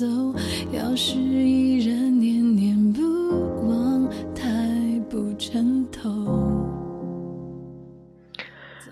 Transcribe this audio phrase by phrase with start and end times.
[0.00, 0.34] 曲的前奏，
[0.72, 3.02] 要是依然念念不
[3.68, 4.48] 忘，太
[5.10, 6.08] 不称头。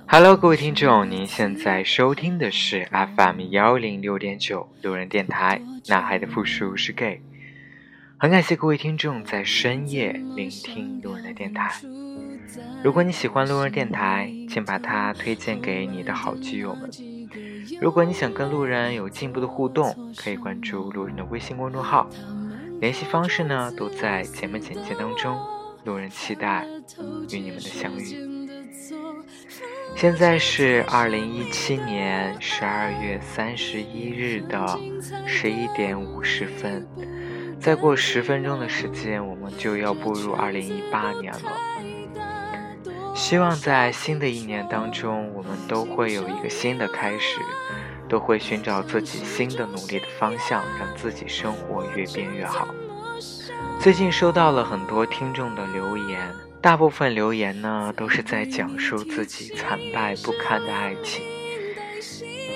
[0.06, 7.22] Hello，各位听众，您现在收听的是 FM 幺零六点九路人电台，男孩的复数是 gay。
[8.18, 11.70] 很感谢各位听众在深夜聆听路人的电台。
[12.82, 16.90] 如果你喜欢路人电台，请把它推荐给你的好基友们。
[17.80, 22.08] 如果你想跟路人有进一步的互动，可以关注路人的微信公众号，
[22.80, 25.38] 联系方式呢都在节目简介当中。
[25.84, 26.66] 路人期待
[27.30, 28.50] 与你们的相遇。
[29.94, 34.78] 现在是二零一七年十二月三十一日的
[35.26, 36.86] 十一点五十分，
[37.60, 41.52] 再过十分钟的时间，我们就要步入二零一八年了。
[43.14, 47.40] 希望在新的一年当中，我们都会有一个新的开始，
[48.08, 52.68] 都会寻找自己新的努力的方向，让自己生活越变越好。
[53.80, 56.34] 最近收到了很多听众的留言。
[56.60, 61.22] 大部分留言呢，都是在讲述自己惨败不堪的爱情，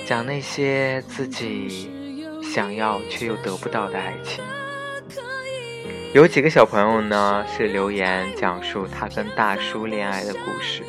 [0.05, 1.89] 讲那些自己
[2.43, 4.43] 想要却又得不到的爱情。
[6.13, 10.83] 有几个小朋友呢，是留言讲述他跟大叔恋爱的故事。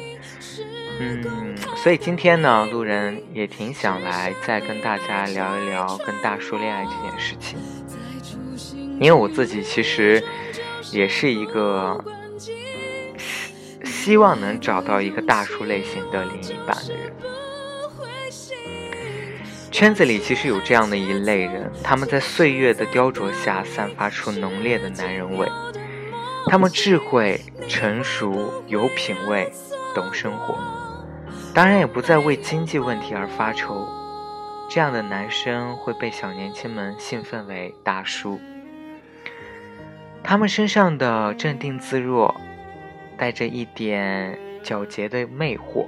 [1.01, 7.59] 嗯，所以今天呢，路人也挺想来再跟大家聊一聊跟大叔恋爱这件事情，
[9.01, 10.23] 因为我自己其实
[10.93, 12.03] 也是一个。
[13.85, 17.11] 希望能找到一个大叔类型的另一半的人。
[19.71, 25.49] 圈子里其实有这样的一类人，他们在岁月的雕琢下散发出浓烈的男人味。
[26.49, 29.51] 他们智慧、成熟、有品味、
[29.95, 30.55] 懂生活，
[31.55, 33.89] 当然也不再为经济问题而发愁。
[34.69, 38.41] 这样的男生会被小年轻们兴奋为大叔。
[40.23, 42.35] 他们身上的镇定自若。
[43.17, 45.87] 带着一点皎洁的魅惑。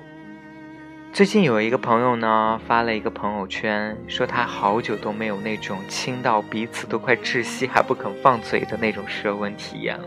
[1.13, 10.05] 最近有一个朋友呢，发了一个朋友圈，说他好久都没有那种亲到彼此都快窒息还不肯放嘴的那种舌吻体验了。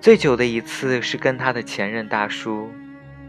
[0.00, 2.68] 最久的一次是跟他的前任大叔，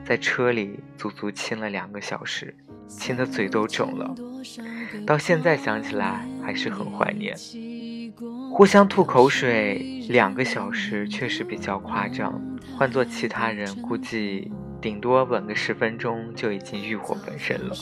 [0.05, 2.55] 在车里足足亲了两个小时，
[2.87, 4.13] 亲的嘴都肿了。
[5.05, 7.35] 到现在想起来还是很怀念。
[8.51, 12.39] 互相吐口水两个小时确实比较夸张，
[12.77, 17.75] 换做其他人，估计顶多吻个十分钟就已经欲火焚身了。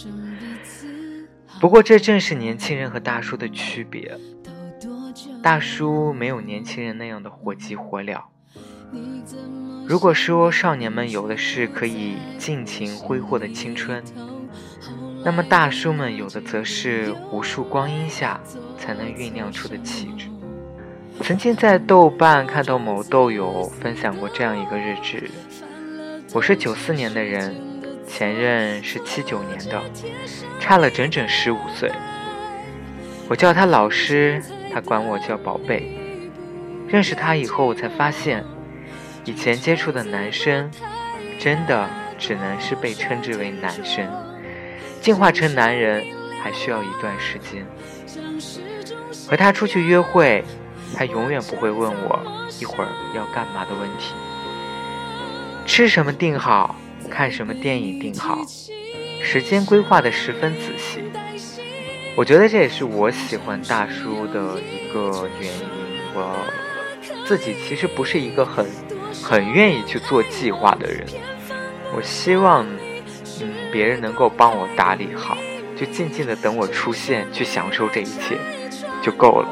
[1.60, 4.18] 不过这正是年轻人和大叔的区别，
[5.44, 8.22] 大叔没有年轻人那样的火急火燎。
[9.88, 14.04] 如果说少年们有的是可以尽情挥霍的青春，
[15.24, 18.40] 那么大叔们有的则是无数光阴下
[18.78, 20.28] 才能酝酿出的气质。
[21.22, 25.30] 曾经在豆瓣看到某豆友分享过这样一个日志：
[26.34, 27.56] 我是九四年的人，
[28.08, 29.82] 前任是七九年的，
[30.60, 31.92] 差了整整十五岁。
[33.28, 34.42] 我叫他老师，
[34.74, 35.98] 他管我叫宝贝。
[36.88, 38.44] 认识他以后，我才发现，
[39.26, 40.70] 以前接触的男生，
[41.40, 44.08] 真的只能是被称之为男生，
[45.02, 46.06] 进化成男人
[46.42, 47.66] 还需要一段时间。
[49.30, 50.44] 和他出去约会。
[50.94, 52.20] 他永远不会问我
[52.60, 54.14] 一会儿要干嘛的问题，
[55.66, 56.76] 吃什么定好，
[57.10, 58.46] 看什么电影定好，
[59.24, 61.02] 时间规划的十分仔细。
[62.18, 65.64] 我觉得这也是我喜欢大叔的一个原因。
[66.14, 66.36] 我
[67.26, 68.66] 自己其实不是一个很
[69.32, 71.08] 很愿意去做计划的人，
[71.96, 72.66] 我希望
[73.40, 75.38] 嗯别人能够帮我打理好，
[75.74, 78.38] 就静静的等我出现，去享受这一切
[79.02, 79.48] 就够了。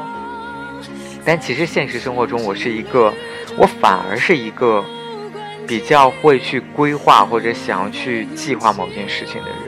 [1.24, 3.10] 但其实现实生活中，我是一个，
[3.56, 4.84] 我反而是一个
[5.66, 9.58] 比较会去规划或者想要去计划某件事情的人。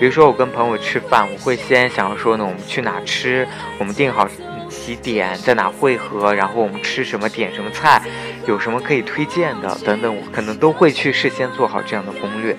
[0.00, 3.46] 比如说，我跟朋友吃饭，我会先想要说呢，我们去哪吃，
[3.78, 4.28] 我们定好
[4.68, 8.02] 几点在哪汇合，然后我们吃什么，点什么菜，
[8.46, 12.56] 有什么可以推荐的等等，我可能都会去事先做好这样的攻略。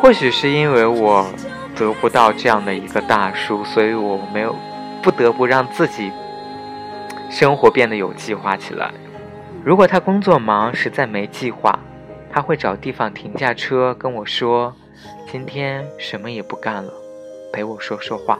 [0.00, 1.26] 或许是因为我
[1.76, 4.54] 得不到这样的一个大叔，所以我没有
[5.02, 6.10] 不得不让自己。
[7.30, 8.92] 生活变得有计划起来。
[9.64, 11.78] 如果他工作忙，实在没计划，
[12.32, 14.74] 他会找地方停下车跟我说
[15.30, 16.92] ：“今天什么也不干了，
[17.52, 18.38] 陪我说说话。”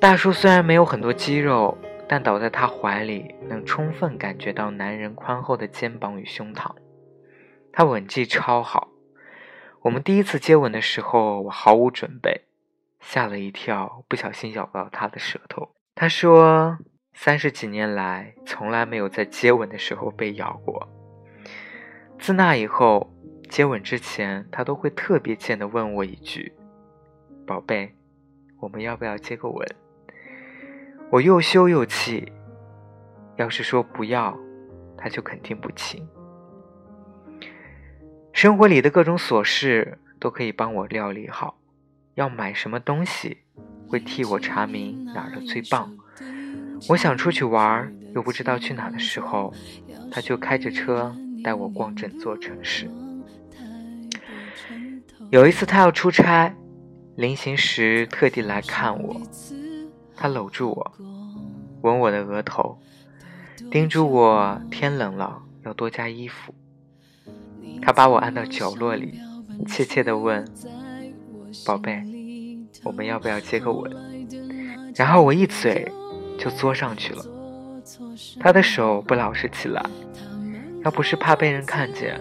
[0.00, 1.76] 大叔虽然没有很多肌肉，
[2.08, 6.74] 但倒在他怀里，能充分感觉到男人宽厚的肩膀与胸膛。
[7.72, 8.88] 他吻技超好。
[9.82, 12.46] 我们第一次接吻的时候，我毫无准备，
[13.00, 15.70] 吓了一跳，不小心咬到他的舌头。
[15.94, 16.78] 他说，
[17.14, 20.88] 三十几年来从来没有在接吻的时候被咬过。
[22.18, 23.12] 自那以后，
[23.48, 26.52] 接吻之前他都会特别贱的问我一句
[27.46, 27.94] ：“宝贝，
[28.60, 29.66] 我们要不要接个吻？”
[31.10, 32.32] 我又羞又气，
[33.36, 34.36] 要是说不要，
[34.98, 36.06] 他就肯定不亲。
[38.32, 41.58] 生活里的各种琐事都可以帮我料理好，
[42.14, 43.38] 要买什么东西，
[43.88, 45.96] 会替我查明哪儿的最棒。
[46.88, 49.54] 我想出去玩，又不知道去哪的时候，
[50.10, 52.90] 他就开着车带我逛整座城市。
[55.30, 56.52] 有一次他要出差，
[57.16, 59.20] 临行时特地来看我。
[60.16, 60.92] 他搂住我，
[61.82, 62.78] 吻我的额头，
[63.70, 66.54] 叮嘱我天冷了要多加衣服。
[67.82, 69.20] 他把我按到角落里，
[69.68, 70.44] 怯怯地问
[71.66, 72.02] ：“宝贝，
[72.82, 73.92] 我们要不要接个吻？”
[74.96, 75.92] 然后我一嘴
[76.38, 77.24] 就嘬上去了。
[78.40, 79.84] 他的手不老实起来，
[80.84, 82.18] 要不是怕被人看见，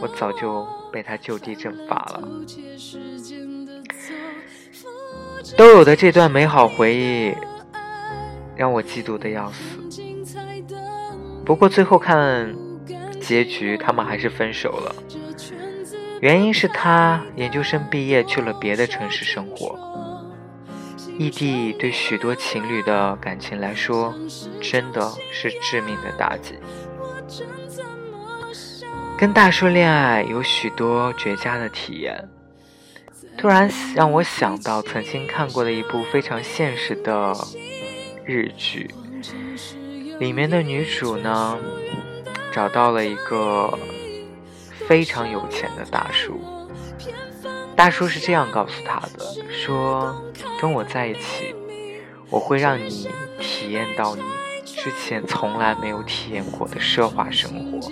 [0.00, 2.28] 我早就被他就地正法了。
[5.56, 7.34] 都有的这段美好回忆，
[8.56, 9.78] 让我嫉妒的要死。
[11.44, 12.54] 不过最后看
[13.20, 14.94] 结局，他们还是分手了。
[16.20, 19.78] 原因是他研究生毕业去了别的城市生活。
[21.18, 24.14] 异地对许多情侣的感情来说，
[24.60, 26.58] 真的是致命的打击。
[29.18, 32.28] 跟大叔恋爱有许多绝佳的体验。
[33.36, 37.34] 突然让我想到曾经看过的一部非常现实的
[38.24, 38.88] 日剧，
[40.20, 41.58] 里面的女主呢，
[42.52, 43.76] 找到了一个
[44.86, 46.40] 非常有钱的大叔。
[47.74, 50.14] 大叔是这样告诉她的：说
[50.60, 51.54] 跟我在一起，
[52.30, 53.08] 我会让你
[53.40, 54.22] 体验到你
[54.64, 57.90] 之前从来没有体验过的奢华生活。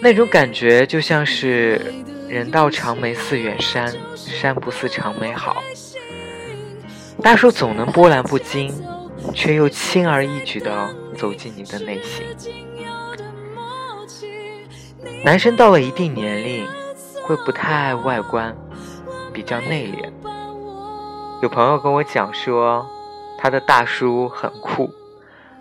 [0.00, 1.92] 那种感觉就像是
[2.28, 5.62] 人到长眉似远山，山不似长眉好。
[7.20, 8.72] 大叔总能波澜不惊，
[9.34, 12.24] 却又轻而易举地走进你的内心。
[15.24, 16.64] 男生到了一定年龄，
[17.24, 18.56] 会不太爱外观，
[19.32, 20.12] 比较内敛。
[21.42, 22.86] 有朋友跟我讲说，
[23.36, 24.94] 他的大叔很酷，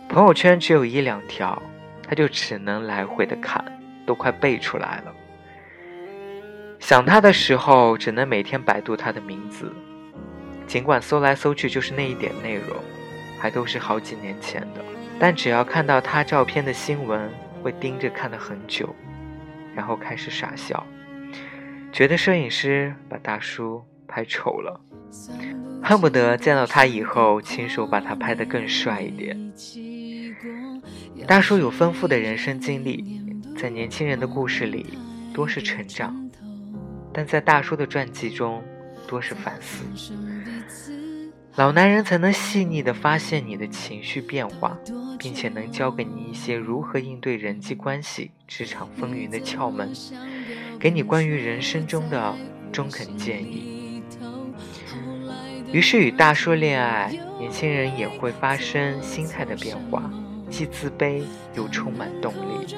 [0.07, 1.59] 朋友圈只有一两条，
[2.07, 3.65] 他就只能来回的看。
[4.07, 5.13] 都快背出来了。
[6.79, 9.71] 想他的时候，只能每天百度他的名字，
[10.65, 12.77] 尽管搜来搜去就是那一点内容，
[13.37, 14.83] 还都是好几年前的。
[15.19, 17.29] 但只要看到他照片的新闻，
[17.61, 18.95] 会盯着看了很久，
[19.75, 20.85] 然后开始傻笑，
[21.91, 24.79] 觉得摄影师把大叔拍丑了，
[25.83, 29.51] 恨不得见到他以后亲手把他拍得更帅一点。
[31.25, 33.26] 大叔有丰富的人生经历。
[33.57, 34.85] 在年轻人的故事里，
[35.33, 36.13] 多是成长；
[37.11, 38.63] 但在大叔的传记中，
[39.07, 39.83] 多是反思。
[41.55, 44.77] 老男人才能细腻地发现你的情绪变化，
[45.17, 49.91] 并且能教给你一些如何应对人际关系、职场风云的窍门，
[50.79, 52.35] 给你关于人生中的
[52.71, 54.03] 中肯建议。
[55.71, 60.07] 于是与大叔恋爱，年轻人也会发生心态的变化，
[60.47, 61.23] 既自卑
[61.55, 62.77] 又充满动力。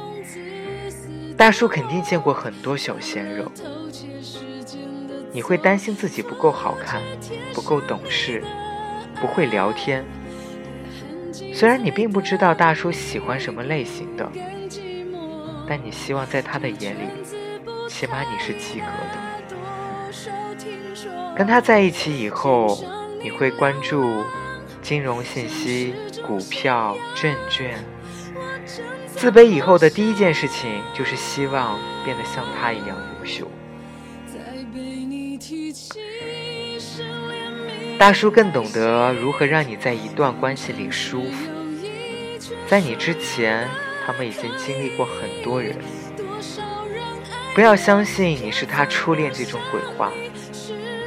[1.39, 3.50] 大叔肯定见过很多小鲜肉，
[5.31, 7.01] 你会担心自己不够好看，
[7.53, 8.43] 不够懂事，
[9.22, 10.03] 不会聊天。
[11.53, 14.29] 虽然你并不知道大叔喜欢什么类型的，
[15.65, 17.08] 但你希望在他的眼里，
[17.88, 19.17] 起码你是及格的。
[21.38, 22.84] 跟他在一起以后，
[23.24, 24.25] 你会关注
[24.81, 25.96] 金融信息、
[26.27, 27.81] 股票、证券。
[29.20, 33.46] 自卑以后的第一件事情，就是希望变得像他一样优秀。
[37.98, 41.52] 大叔更懂得如何让你在一段关系里舒服。
[42.66, 43.68] 在你之前，
[44.06, 45.76] 他们已经经历过很多人。
[47.54, 50.14] 不要相信你是他初恋这种鬼话，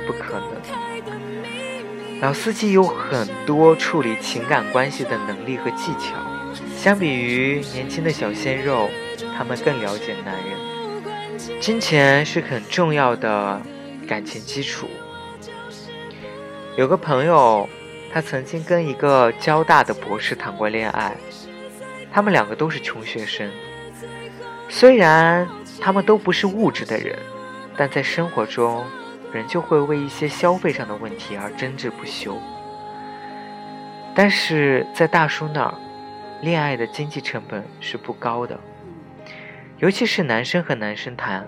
[0.06, 2.20] 不可能。
[2.20, 6.31] 老司机有很多处理情感关系的能力和技巧。
[6.82, 8.90] 相比于年轻的小鲜肉，
[9.38, 11.60] 他们更了解男人。
[11.60, 13.62] 金钱是很重要的
[14.08, 14.88] 感情基础。
[16.76, 17.68] 有个朋友，
[18.12, 21.14] 他曾经跟一个交大的博士谈过恋爱，
[22.12, 23.48] 他们两个都是穷学生。
[24.68, 25.46] 虽然
[25.80, 27.16] 他们都不是物质的人，
[27.76, 28.84] 但在生活中
[29.32, 32.36] 仍旧会为一些消费上的问题而争执不休。
[34.16, 35.74] 但是在大叔那儿，
[36.42, 38.58] 恋爱的经济成本是不高的，
[39.78, 41.46] 尤其是男生和男生谈，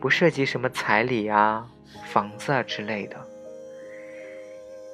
[0.00, 1.70] 不涉及什么彩礼啊、
[2.06, 3.28] 房子啊之类的。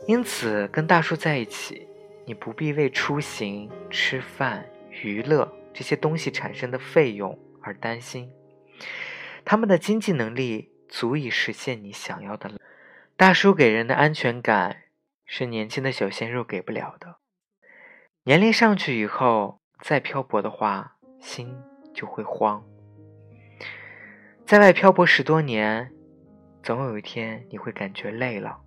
[0.08, 1.86] 因此，跟大叔在一起，
[2.24, 8.28] 你不必为出行、吃饭、娱乐这些东西产生的费用而担心。
[9.44, 12.50] 他们的经济能力足以实现你想要的。
[13.16, 14.78] 大叔给人的安全感
[15.24, 17.18] 是年轻的小鲜肉给不了的。
[18.26, 21.56] 年龄上去以后，再漂泊的话，心
[21.94, 22.60] 就会慌。
[24.44, 25.92] 在外漂泊十多年，
[26.60, 28.58] 总有一天你会感觉累了，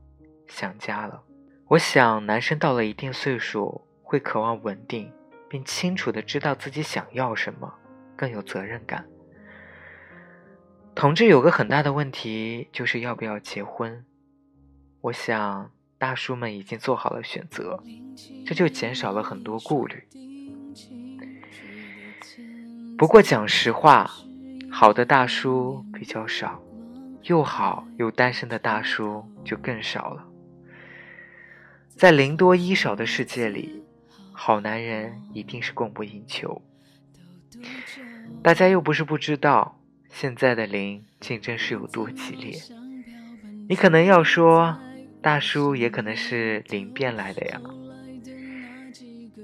[0.47, 1.21] 想家了。
[1.67, 5.11] 我想，男生到了一定岁数，会渴望稳定，
[5.49, 7.73] 并清楚的知道自己想要什么，
[8.15, 9.05] 更有责任感。
[10.95, 14.05] 同志有个很大的问题，就是要不要结婚。
[15.01, 17.83] 我想大叔们已经做好了选择，
[18.47, 20.07] 这就减少了很多顾虑。
[22.97, 24.09] 不过讲实话，
[24.71, 26.63] 好的大叔比较少，
[27.23, 30.25] 又好又单身的大叔就更少了。
[31.89, 33.83] 在零多一少的世界里，
[34.31, 36.61] 好男人一定是供不应求。
[38.41, 39.75] 大家又不是不知道。
[40.11, 42.57] 现在的零竞争是有多激烈？
[43.67, 44.79] 你可能要说，
[45.21, 47.61] 大叔也可能是零变来的呀。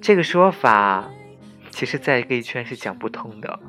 [0.01, 1.09] 这个说法，
[1.69, 3.59] 其实在 gay 圈是讲不通的。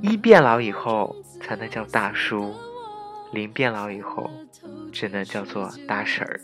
[0.00, 2.54] 一变老以后才能叫大叔，
[3.32, 4.28] 零变老以后
[4.92, 6.40] 只能叫做大婶儿。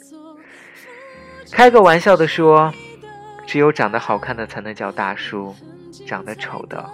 [1.50, 2.72] 开个玩笑的说，
[3.46, 5.56] 只有长得好看的才能叫大叔，
[6.06, 6.88] 长得丑的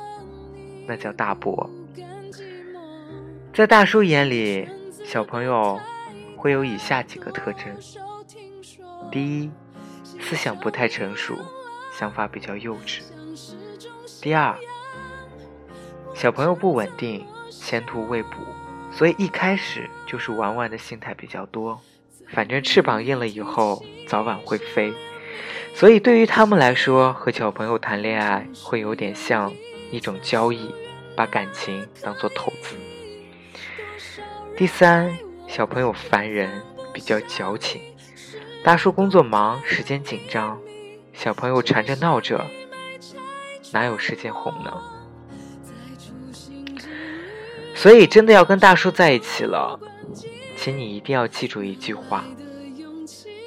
[0.86, 1.68] 那叫大伯。
[3.52, 4.66] 在大叔眼里，
[5.04, 5.78] 小朋友
[6.44, 7.74] 会有以下几个特征：
[9.10, 9.50] 第一，
[10.20, 11.34] 思想不太成熟，
[11.98, 13.00] 想法比较幼稚；
[14.20, 14.54] 第二，
[16.14, 18.36] 小朋友不稳定，前途未卜，
[18.92, 21.80] 所以一开始就是玩玩的心态比较多，
[22.28, 24.92] 反正翅膀硬了以后早晚会飞，
[25.74, 29.50] 所以对于他们来说，和小朋友谈恋爱会有点像
[29.90, 30.70] 一种交易，
[31.16, 32.76] 把感情当做投资。
[34.58, 35.10] 第三，
[35.56, 36.50] 小朋友烦人，
[36.92, 37.80] 比较矫情。
[38.64, 40.58] 大叔工作忙，时间紧张，
[41.12, 42.44] 小朋友缠着闹着，
[43.70, 44.82] 哪有时间哄呢？
[47.73, 49.78] 所以，真的要跟大叔在一起了，
[50.56, 52.25] 请你一定要记住一句话：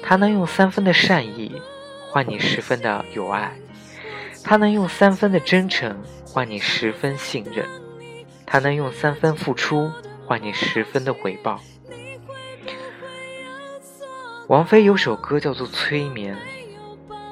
[0.02, 1.60] 他能用三分的善意
[2.10, 3.52] 换你十分的友爱，
[4.42, 7.66] 他能用三分的真诚换你十分信任，
[8.46, 9.92] 他能用三分付出。
[10.26, 11.58] 换你十分的回报。
[14.48, 16.34] 王菲有首歌叫做《催眠》，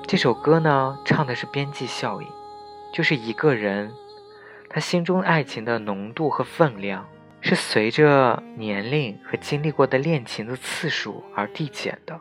[0.06, 2.28] 这首歌呢唱的是边际效应，
[2.92, 3.90] 就是一个人
[4.68, 7.08] 他心中爱情的浓度和分量
[7.40, 12.20] 是随着年龄和经历过的恋情的次数而递减的。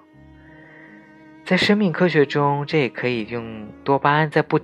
[1.43, 4.57] 在生命科学中，这也可以用多巴胺在不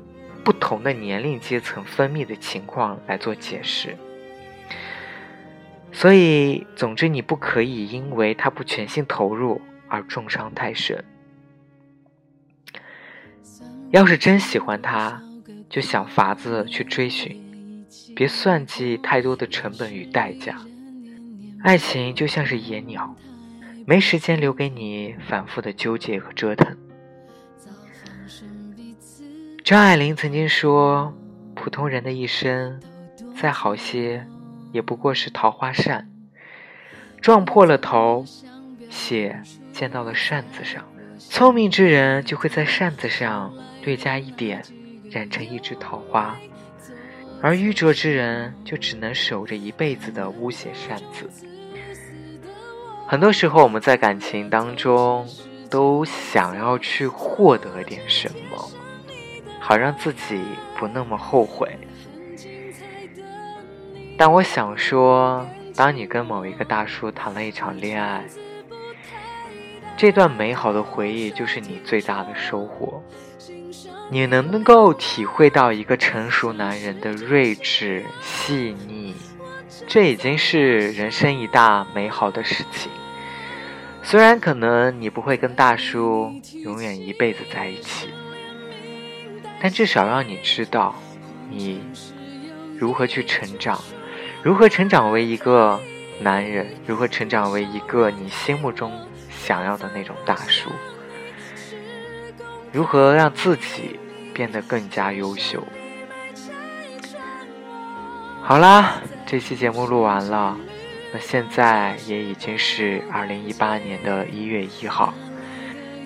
[0.45, 3.97] 不同的年龄阶层分泌的情况来做解释。
[5.91, 9.59] 所以，总之，你不可以因为他不全心投入
[9.91, 11.03] 而重伤太深。
[13.91, 15.21] 要是真喜欢他，
[15.69, 20.57] 就想法子去追寻，别算计太多的成本与代价。
[21.62, 23.13] 爱情就像是野鸟，
[23.86, 26.77] 没时间留给你反复的纠结和折腾。
[29.63, 31.13] 张爱玲曾经说
[31.53, 32.81] ：“普通人的一生，
[33.36, 34.25] 再好些。”
[34.71, 36.10] 也不过是桃花扇，
[37.21, 38.24] 撞破了头，
[38.89, 40.84] 血溅到了扇子上。
[41.18, 44.63] 聪明之人就会在扇子上略加一点，
[45.10, 46.36] 染成一枝桃花；
[47.42, 51.30] 而愚拙之人就只能守着一辈子的污血扇子。
[53.08, 55.28] 很多时候，我们在感情当中
[55.70, 58.72] 都想要去获得点什么，
[59.60, 60.42] 好让自己
[60.78, 61.70] 不那么后悔。
[64.18, 68.24] 但我想说，当你跟某一个大叔谈了一场恋爱，
[70.01, 73.03] 这段美好的回忆就是你最大的收获。
[74.10, 79.13] 你能够体会到一个成熟男人的睿智细腻，
[79.86, 82.91] 这已经是人生一大美好的事情。
[84.01, 88.10] 虽然可能你不会跟大叔永远一辈子在一起，
[89.62, 90.96] 但至少让你知道，
[91.48, 91.79] 你
[92.75, 93.79] 如何去成长。
[94.41, 95.79] 如何成长为一个
[96.22, 98.91] 男人，如何成长为一个你心目中
[99.43, 100.69] 想要的那种大叔，
[102.71, 104.00] 如何让自己
[104.33, 105.63] 变得更加优秀。
[108.43, 110.55] 好啦，这期节目录完了，
[111.12, 115.13] 那现在也已经是二零一八年的一月一号，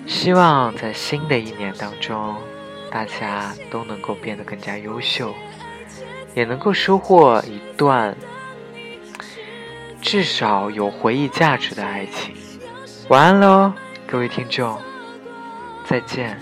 [0.06, 2.36] 希望在新的一年当中，
[2.90, 5.34] 大家都能够变得更加优秀，
[6.34, 8.16] 也能够收获一段。
[10.02, 12.45] 至少有回忆价值的爱情。
[13.08, 13.72] 晚安喽，
[14.04, 14.76] 各位听众，
[15.84, 16.36] 再见，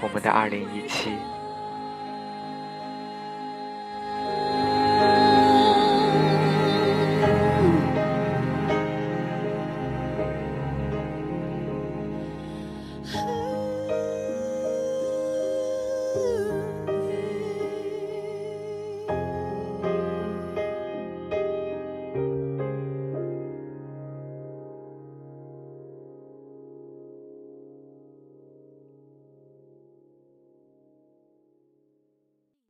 [0.00, 1.10] 我们的二零一七。